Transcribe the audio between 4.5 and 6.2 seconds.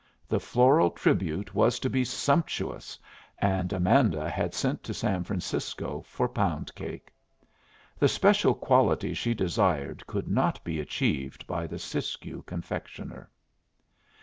sent to San Francisco